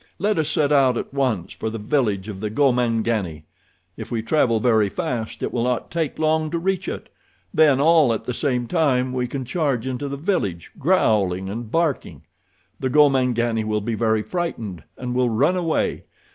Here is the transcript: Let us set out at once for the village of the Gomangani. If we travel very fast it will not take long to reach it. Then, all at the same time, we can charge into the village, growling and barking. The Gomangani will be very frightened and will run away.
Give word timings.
Let 0.17 0.39
us 0.39 0.49
set 0.49 0.71
out 0.71 0.97
at 0.97 1.13
once 1.13 1.53
for 1.53 1.69
the 1.69 1.77
village 1.77 2.27
of 2.27 2.39
the 2.39 2.49
Gomangani. 2.49 3.43
If 3.95 4.09
we 4.09 4.23
travel 4.23 4.59
very 4.59 4.89
fast 4.89 5.43
it 5.43 5.53
will 5.53 5.63
not 5.63 5.91
take 5.91 6.17
long 6.17 6.49
to 6.49 6.57
reach 6.57 6.87
it. 6.87 7.09
Then, 7.53 7.79
all 7.79 8.11
at 8.11 8.23
the 8.23 8.33
same 8.33 8.65
time, 8.65 9.13
we 9.13 9.27
can 9.27 9.45
charge 9.45 9.85
into 9.85 10.07
the 10.09 10.17
village, 10.17 10.71
growling 10.79 11.49
and 11.49 11.69
barking. 11.69 12.23
The 12.79 12.89
Gomangani 12.89 13.63
will 13.63 13.79
be 13.81 13.93
very 13.93 14.23
frightened 14.23 14.83
and 14.97 15.13
will 15.13 15.29
run 15.29 15.55
away. 15.55 16.05